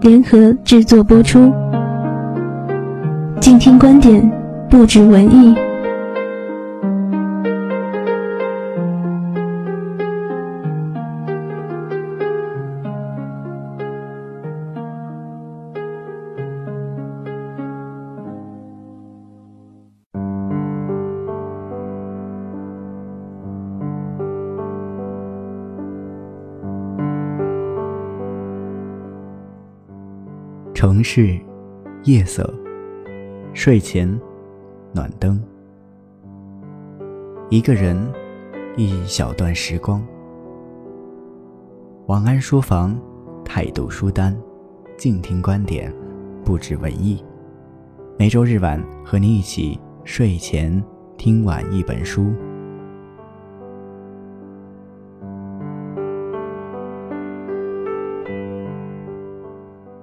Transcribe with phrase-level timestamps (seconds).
[0.00, 1.52] 联合制作播出。
[3.40, 4.30] 静听观点，
[4.68, 5.65] 不止文艺。
[30.76, 31.40] 城市，
[32.04, 32.52] 夜色，
[33.54, 34.06] 睡前，
[34.92, 35.42] 暖灯，
[37.48, 37.96] 一个人，
[38.76, 40.06] 一小段时光。
[42.08, 42.94] 晚安书房，
[43.42, 44.38] 态度书单，
[44.98, 45.90] 静听观点，
[46.44, 47.24] 不止文艺。
[48.18, 50.84] 每周日晚和你一起睡前
[51.16, 52.34] 听完一本书。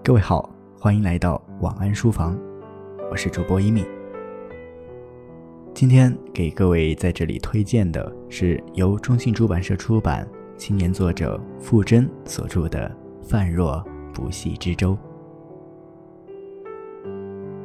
[0.03, 0.52] 各位好。
[0.83, 2.37] 欢迎来到晚安书房，
[3.09, 3.85] 我是主播一米。
[5.73, 10.27] 今天给各位在这里推荐的是由中信出版社出版、
[10.57, 12.93] 青年作者傅真所著的
[13.25, 13.81] 《泛若
[14.13, 14.91] 不系之舟》。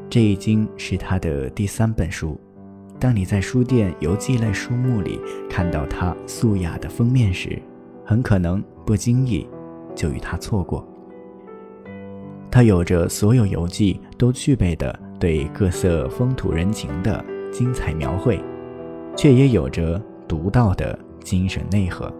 [0.08, 2.38] 这已经是他的第三本书。
[3.00, 5.20] 当你在书店游记类书目里
[5.50, 7.60] 看到他素雅的封面时，
[8.04, 9.44] 很可能不经意
[9.92, 10.86] 就与他错过。
[12.50, 18.40] 它有着所有游记都具备的对各色风土人情的精彩描绘，
[19.16, 22.12] 却也有着独到的精神内核。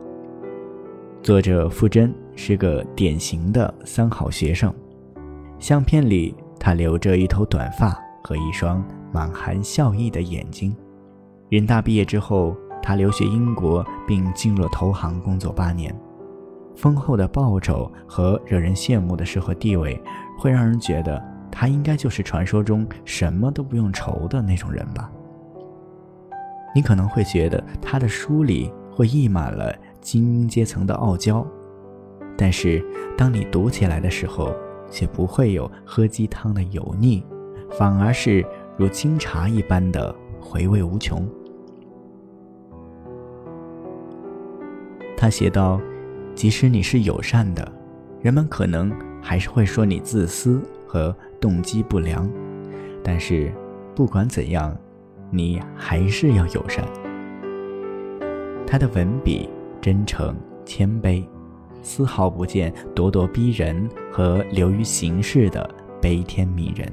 [1.23, 4.73] 作者傅真是个典型的三好学生，
[5.59, 10.75] 相片里他留着一头短发和一双满含笑意的眼睛。
[11.49, 15.95] 人大毕业之后，他留学英国，并进入了投行工作八年。
[16.79, 20.01] 丰厚的报酬和惹人羡慕的社会地位，
[20.39, 25.11] 会让人觉得他应该就是传说中什么都不用愁的那种人吧。
[26.73, 31.45] 你可能会觉得他的书里会溢满了精英阶层的傲娇，
[32.37, 32.81] 但是
[33.17, 34.55] 当你读起来的时候，
[34.89, 37.25] 却不会有喝鸡汤的油腻，
[37.73, 38.47] 反而是
[38.77, 41.29] 如清茶一般的回味无穷。
[45.17, 45.81] 他写道。
[46.39, 47.69] 即使你是友善的，
[48.23, 52.31] 人们可能还是会说你自私和动机不良。
[53.03, 53.53] 但是，
[53.93, 54.73] 不管怎样，
[55.33, 56.85] 你还是要友善。
[58.65, 59.49] 他的文笔
[59.81, 60.33] 真诚
[60.65, 61.25] 谦卑，
[61.83, 65.69] 丝毫不见咄咄逼人和流于形式的
[66.01, 66.89] 悲天悯人。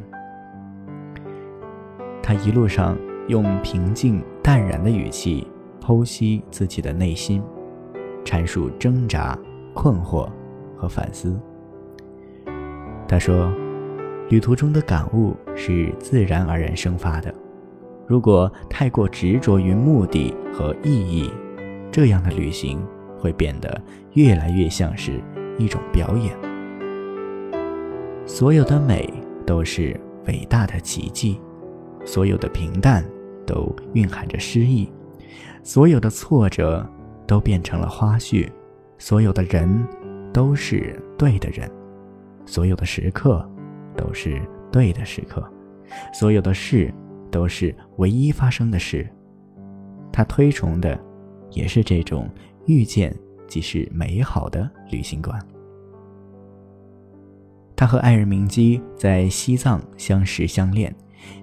[2.20, 5.48] 他一路上用平静淡然的语气
[5.80, 7.44] 剖析自己的内心。
[8.26, 9.38] 阐述挣扎、
[9.74, 10.28] 困惑
[10.76, 11.40] 和反思。
[13.08, 13.54] 他说
[14.30, 17.34] ：“旅途中的感悟是自然而然生发的。
[18.08, 21.32] 如果太过执着于目的和意义，
[21.92, 22.84] 这样的旅行
[23.18, 23.80] 会变得
[24.14, 25.22] 越来越像是
[25.58, 26.36] 一种表演。
[28.26, 29.08] 所有的美
[29.46, 29.96] 都是
[30.28, 31.40] 伟大的奇迹，
[32.04, 33.06] 所有的平淡
[33.46, 34.92] 都蕴含着诗意，
[35.62, 36.84] 所有的挫折。”
[37.28, 38.50] 都变成了花絮，
[38.98, 39.88] 所有的人
[40.34, 41.70] 都是对的人，
[42.46, 43.48] 所有的时刻
[43.96, 44.42] 都是
[44.72, 45.44] 对的时刻，
[46.14, 46.94] 所有的事
[47.32, 49.08] 都是唯一发生的事。
[50.12, 50.98] 他推崇的
[51.52, 52.30] 也是这种
[52.68, 53.14] 遇见
[53.48, 55.38] 即是美好的旅行观。
[57.76, 60.96] 他和爱人明基在西藏相识相恋，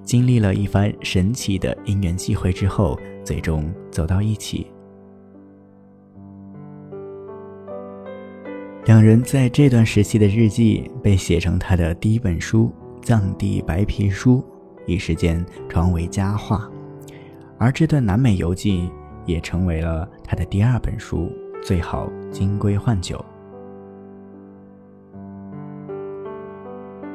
[0.02, 4.71] 经历了一番神奇的因缘际会之后，最终走到一起。
[8.84, 12.69] 两人在这段时期的日记被写成他的第一本书
[13.06, 14.38] 《藏地白皮书》，
[14.87, 16.69] 一时间传为佳话。
[17.58, 18.90] 而这段南美游记
[19.25, 21.31] 也成为了他的第二本书
[21.62, 23.17] 《最好金龟换酒》。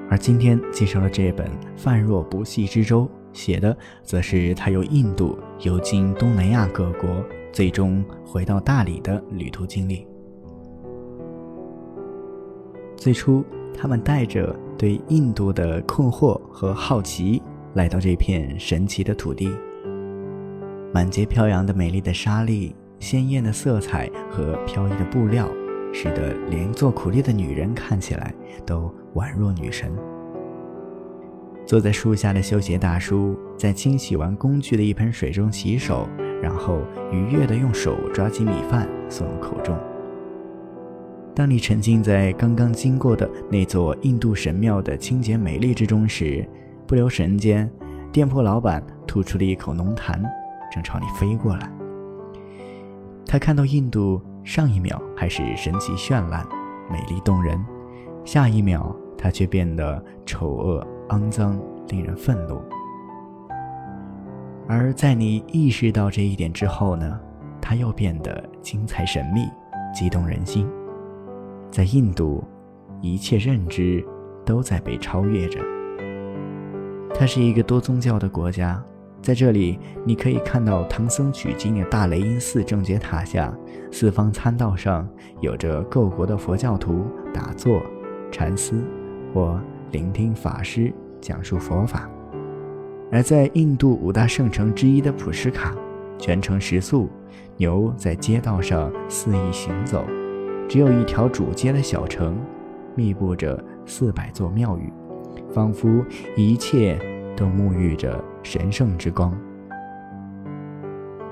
[0.10, 3.04] 而今天介绍的这本《泛若不系之舟》，
[3.34, 7.22] 写的则是他由印度游经东南亚各国，
[7.52, 10.08] 最终回到大理的旅途经历。
[12.97, 17.41] 最初，他们带着对印度的困惑和好奇，
[17.75, 19.49] 来到这片神奇的土地。
[20.94, 25.47] 满街飘扬的美丽的沙粒、鲜艳的色彩和飘逸的布料，
[25.94, 28.33] 使得连做苦力的女人看起来
[28.65, 29.91] 都宛若女神。
[31.67, 36.09] 坐在树下的修鞋大叔，在清洗完工具的一盆水中洗手，
[36.41, 39.77] 然后愉悦地用手抓起米饭送入口中。
[41.38, 46.44] 当你沉浸在刚刚经过的那座印度神庙的清洁美丽之中时，
[46.88, 47.69] 不留神间，
[48.12, 50.19] 店铺老板吐出了一口浓痰，
[50.74, 51.72] 正朝你飞过来。
[53.24, 56.44] 他看到印度，上一秒还是神奇绚烂、
[56.89, 57.63] 美丽动人，
[58.25, 62.60] 下一秒他却变得丑恶、肮脏，令人愤怒。
[64.68, 67.19] 而在你意识到这一点之后呢，
[67.62, 69.48] 他又变得精彩神秘、
[69.94, 70.68] 激动人心。
[71.69, 72.44] 在印度，
[73.02, 74.04] 一切认知
[74.46, 75.60] 都在被超越着。
[77.14, 78.84] 它是一个多宗教的国家，
[79.22, 83.54] 在这里，你可以看到唐僧取经的大雷音寺正觉塔下，
[83.92, 85.08] 四方参道上
[85.42, 87.81] 有着各国的佛教徒打坐、
[88.31, 88.84] 禅思
[89.34, 89.60] 或
[89.92, 92.08] 聆听法师讲述佛法；
[93.12, 95.75] 而在印度五大圣城之一的普什卡，
[96.19, 97.10] 全程食宿，
[97.58, 100.06] 牛在街道上肆意行走。
[100.68, 102.38] 只有一条主街的小城，
[102.94, 104.92] 密布着四百座庙宇，
[105.50, 106.04] 仿佛
[106.36, 107.00] 一切
[107.38, 109.34] 都沐浴着神圣之光。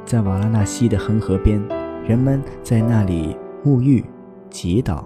[0.05, 1.61] 在瓦拉纳西的恒河边，
[2.07, 4.05] 人们在那里沐浴、
[4.49, 5.03] 祈祷，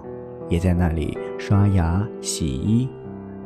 [0.48, 2.88] 也在那里刷牙、洗衣。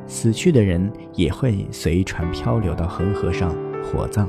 [0.07, 4.29] 死去的人也会随船漂流到恒河上火葬。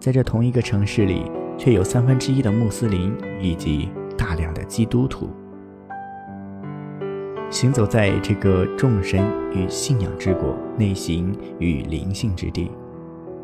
[0.00, 1.30] 在这同一个城市里。
[1.58, 5.28] 却有三分之一的穆斯林以及大量的基督徒。
[7.50, 12.70] 行走在这个众神与信仰之国、内心与灵性之地，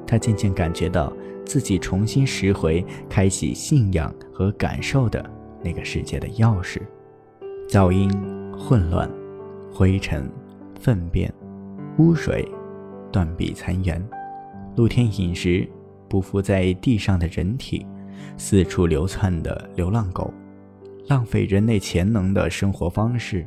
[0.07, 1.13] 他渐渐感觉到
[1.45, 5.25] 自己重新拾回开启信仰和感受的
[5.63, 6.81] 那个世界的钥匙。
[7.69, 8.11] 噪音、
[8.59, 9.09] 混乱、
[9.73, 10.29] 灰尘、
[10.81, 11.33] 粪便、
[11.99, 12.47] 污水、
[13.13, 14.05] 断壁残垣、
[14.75, 15.69] 露天饮食、
[16.09, 17.87] 匍匐在地上的人体。
[18.37, 20.33] 四处流窜的流浪狗，
[21.09, 23.47] 浪费人类潜能的生活方式，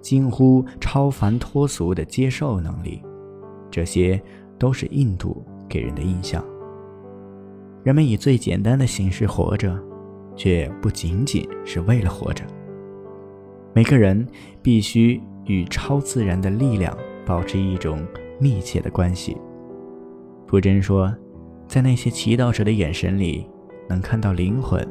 [0.00, 3.02] 近乎超凡脱俗的接受能力，
[3.70, 4.20] 这些
[4.58, 6.44] 都是印度给人的印象。
[7.84, 9.78] 人们以最简单的形式活着，
[10.36, 12.44] 却不仅仅是为了活着。
[13.74, 14.26] 每个人
[14.60, 18.04] 必须与超自然的力量保持一种
[18.40, 19.36] 密切的关系。
[20.46, 21.14] 傅真说，
[21.66, 23.46] 在那些祈祷者的眼神里。
[23.88, 24.86] 能看到灵魂，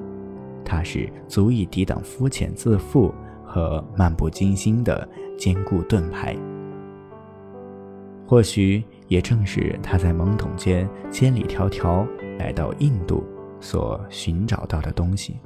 [0.66, 3.14] 它是足以抵挡肤浅自负
[3.46, 5.08] 和漫不经心的
[5.38, 6.36] 坚固盾牌。
[8.26, 12.06] 或许也正是他在懵懂间千里迢迢
[12.38, 13.24] 来到印度
[13.62, 15.40] 所寻找到的东西。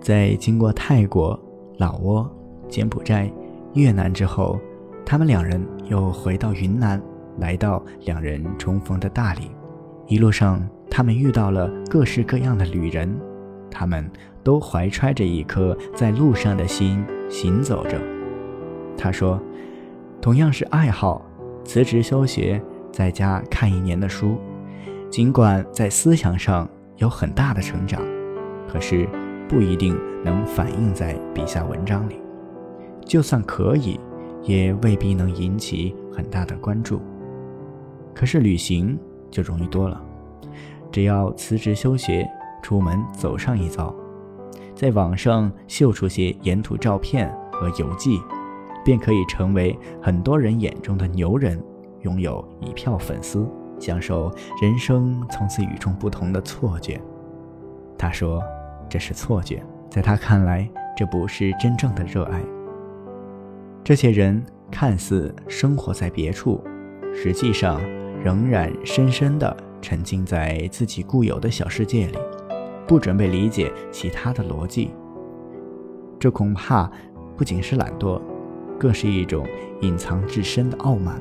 [0.00, 1.38] 在经过泰国、
[1.76, 2.28] 老挝、
[2.68, 3.30] 柬埔寨、
[3.74, 4.58] 越南之后，
[5.06, 7.00] 他们两人又回到云南。
[7.38, 9.50] 来到两人重逢的大理，
[10.10, 13.16] 一路上他们遇到了各式各样的旅人，
[13.70, 14.10] 他们
[14.42, 17.96] 都怀揣着一颗在路上的心行走着。
[18.98, 19.40] 他说
[20.20, 21.24] ：“同样是爱好，
[21.64, 24.36] 辞职休学，在家看一年的书，
[25.08, 28.02] 尽管在思想上有很大的成长，
[28.66, 29.08] 可是
[29.48, 32.16] 不一定能反映在笔下文章里。
[33.04, 34.00] 就算可以，
[34.42, 37.00] 也未必能引起很大的关注。”
[38.12, 38.98] 可是旅行
[39.30, 40.00] 就容易多了，
[40.90, 42.28] 只要辞职休学，
[42.62, 43.94] 出门走上一遭，
[44.74, 48.20] 在网上秀出些沿途照片和游记，
[48.84, 51.62] 便可以成为很多人眼中的牛人，
[52.02, 57.00] 拥有一票粉丝，享受人生从此与众不同的错觉。
[57.96, 58.42] 他说
[58.88, 62.40] ：“这是错觉，在他看来，这不是真正的热爱。”
[63.84, 66.62] 这些人看似生活在别处，
[67.14, 67.80] 实际上。
[68.22, 72.18] 仍然深深地沉浸在自己固有的小世界里，
[72.86, 74.90] 不准备理解其他的逻辑。
[76.18, 76.90] 这恐怕
[77.36, 78.20] 不仅是懒惰，
[78.78, 79.46] 更是一种
[79.80, 81.20] 隐藏至深的傲慢。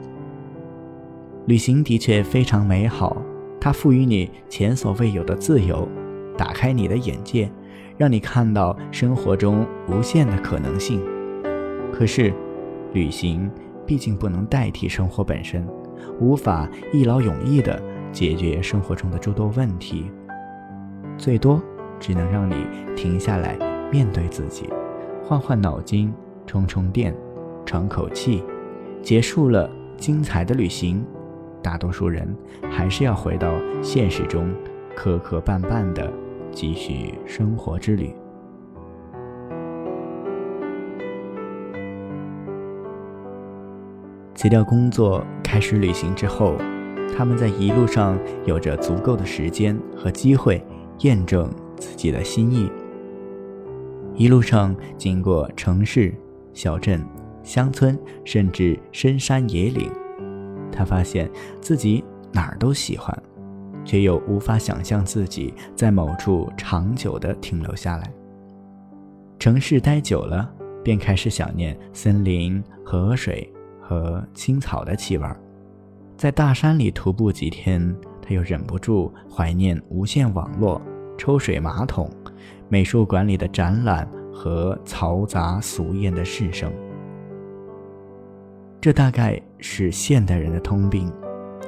[1.45, 3.15] 旅行的确非常美好，
[3.61, 5.87] 它赋予你前所未有的自由，
[6.37, 7.49] 打开你的眼界，
[7.97, 11.01] 让你看到生活中无限的可能性。
[11.93, 12.33] 可是，
[12.93, 13.49] 旅行
[13.85, 15.65] 毕竟不能代替生活本身，
[16.19, 20.11] 无法一劳永逸地解决生活中的诸多问题，
[21.17, 21.61] 最多
[21.99, 22.55] 只能让你
[22.95, 23.57] 停下来
[23.91, 24.69] 面对自己，
[25.23, 26.13] 换换脑筋，
[26.45, 27.15] 充充电，
[27.65, 28.43] 喘口气，
[29.01, 31.05] 结束了精彩的旅行。
[31.61, 32.35] 大多数人
[32.71, 34.49] 还是要回到现实中，
[34.95, 36.11] 磕磕绊绊地
[36.51, 38.13] 继续生活之旅。
[44.39, 46.55] 辞掉工作，开始旅行之后，
[47.13, 50.65] 他们在一路上有着足够的时间和机会
[50.99, 52.71] 验证自己的心意。
[54.15, 56.15] 一路上经过城市、
[56.53, 57.05] 小镇、
[57.43, 59.91] 乡村，甚至深山野岭。
[60.71, 61.29] 他发现
[61.59, 63.13] 自己哪儿都喜欢，
[63.83, 68.09] 却又无法想象自己在某处长久地停留下来。
[69.37, 70.49] 城市待久了，
[70.81, 73.51] 便开始想念森林、河水
[73.89, 75.25] 和青草的气味。
[76.15, 77.83] 在大山里徒步几天，
[78.21, 80.79] 他又忍不住怀念无线网络、
[81.17, 82.07] 抽水马桶、
[82.67, 86.71] 美术馆里的展览和嘈杂俗艳的市声。
[88.79, 91.11] 这大概是现代人的通病，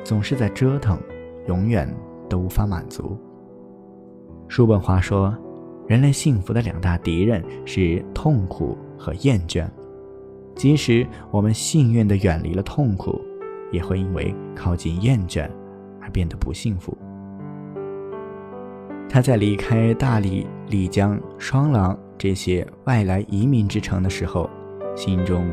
[0.04, 1.00] 总是在折腾，
[1.48, 1.92] 永远
[2.30, 3.18] 都无法满足。
[4.48, 5.36] 叔本华说，
[5.88, 9.68] 人类幸福的两大敌人是痛苦和厌倦。
[10.62, 13.20] 即使我们幸运地远离了痛苦，
[13.72, 15.50] 也会因为靠近厌倦
[16.00, 16.96] 而变得不幸福。
[19.10, 24.48] 他在离开大理、丽江、双廊这些外来移民之城的时候，
[24.96, 25.44] 心中。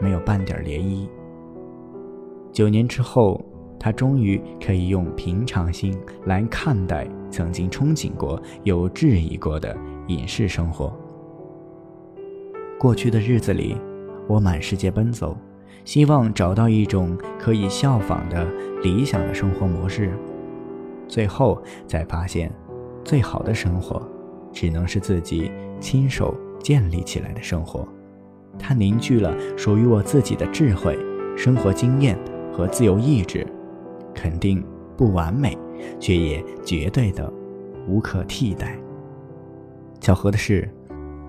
[0.00, 1.08] 没有半点涟漪。
[2.52, 3.42] 九年之后，
[3.80, 9.74] 他终于可以用平常心来看待曾经憧憬过又质疑过的
[10.08, 10.94] 隐士生活。
[12.78, 13.76] 过去的日子里，
[14.28, 15.36] 我满世界奔走，
[15.84, 18.46] 希望找到一种可以效仿的
[18.82, 20.12] 理想的生活模式。
[21.08, 22.52] 最后才发现，
[23.02, 24.06] 最好的生活，
[24.52, 27.88] 只能是自己亲手建立起来的生活。
[28.58, 30.98] 它凝聚了属于我自己的智慧、
[31.34, 32.18] 生活经验
[32.52, 33.46] 和自由意志，
[34.14, 34.62] 肯定
[34.94, 35.56] 不完美，
[35.98, 37.32] 却也绝对的
[37.86, 38.78] 无可替代。
[40.00, 40.68] 巧合的是，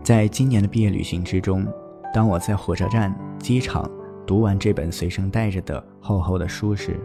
[0.03, 1.65] 在今年的毕业旅行之中，
[2.13, 3.89] 当我在火车站、机场
[4.25, 6.99] 读完这本随身带着的厚厚的书时，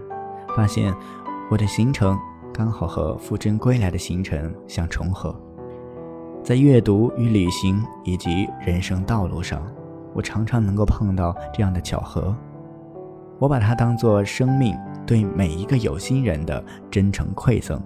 [0.56, 0.94] 发现
[1.50, 2.18] 我的行程
[2.52, 5.34] 刚好和傅真归来的行程相重合。
[6.42, 9.62] 在阅读与旅行以及人生道路上。
[10.16, 12.32] 我常常能够碰到这样的巧合，
[13.40, 14.72] 我把它当作生命
[15.04, 17.82] 对每一个有心人的真诚馈赠，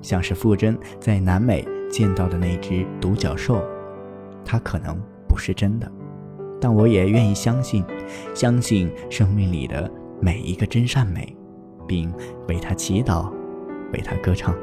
[0.00, 3.60] 像是傅真在南美见到的那只独角兽，
[4.44, 5.90] 它可能不是真的，
[6.62, 7.84] 但我也愿意相信，
[8.36, 9.90] 相信生命里的
[10.20, 11.36] 每一个真善美，
[11.88, 12.14] 并
[12.46, 13.28] 为他祈祷，
[13.92, 14.54] 为他歌唱。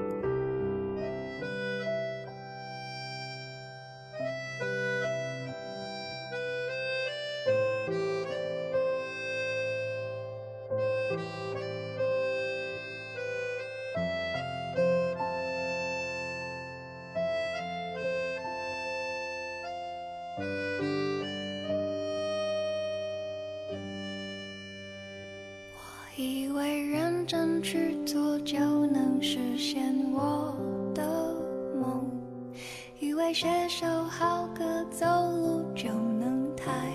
[33.31, 36.91] 写首好歌走路就能抬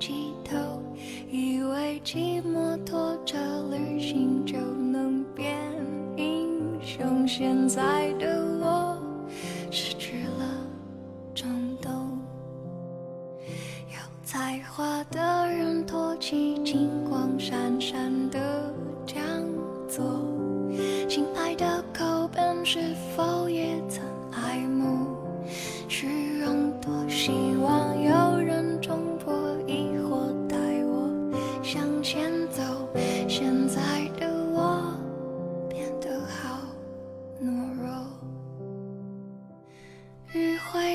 [0.00, 0.56] 起头，
[1.30, 3.38] 以为骑摩托车
[3.70, 5.54] 旅行就能变
[6.16, 8.10] 英雄，现在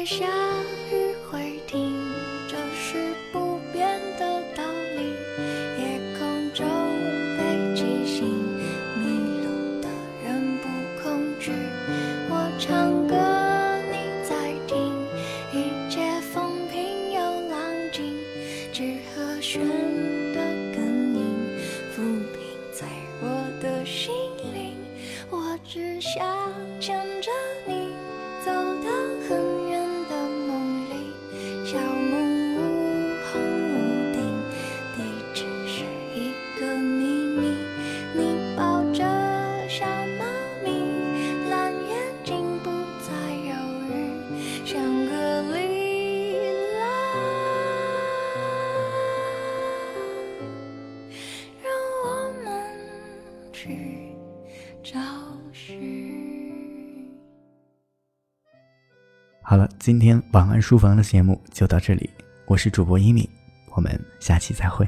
[0.10, 0.26] 夏
[0.90, 1.94] 日会停
[2.48, 4.64] 这是不变的道
[4.96, 5.04] 理
[5.84, 6.66] 夜空中
[7.38, 8.26] 北极星
[8.96, 9.90] 迷路的
[10.24, 11.52] 人不恐惧
[12.30, 13.18] 我唱歌
[13.92, 14.94] 你在听
[15.52, 17.60] 一切风平又浪
[17.92, 18.16] 静
[18.72, 19.62] 只和弦
[20.34, 20.40] 的
[20.74, 20.82] 感
[21.14, 21.36] 音
[21.94, 21.98] 抚
[22.32, 22.88] 平脆
[23.22, 23.30] 弱
[23.62, 24.14] 的心
[24.54, 24.74] 灵
[25.30, 26.26] 我只想
[53.58, 54.16] 去
[54.84, 55.00] 找
[55.52, 57.10] 寻。
[59.42, 62.08] 好了，今天晚安书房的节目就到这里，
[62.46, 63.28] 我是主播一米，
[63.72, 64.88] 我们下期再会。